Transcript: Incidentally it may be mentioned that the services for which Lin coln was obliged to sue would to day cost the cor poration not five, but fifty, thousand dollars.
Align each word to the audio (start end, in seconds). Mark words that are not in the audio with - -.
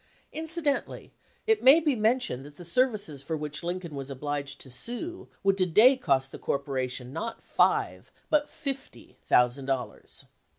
Incidentally 0.33 1.13
it 1.45 1.61
may 1.61 1.79
be 1.79 1.95
mentioned 1.95 2.43
that 2.43 2.55
the 2.57 2.65
services 2.65 3.21
for 3.21 3.37
which 3.37 3.61
Lin 3.61 3.79
coln 3.79 3.93
was 3.93 4.09
obliged 4.09 4.59
to 4.59 4.71
sue 4.71 5.29
would 5.43 5.59
to 5.59 5.67
day 5.67 5.95
cost 5.95 6.31
the 6.31 6.39
cor 6.39 6.57
poration 6.57 7.11
not 7.13 7.43
five, 7.43 8.11
but 8.27 8.49
fifty, 8.49 9.17
thousand 9.27 9.67
dollars. 9.67 10.25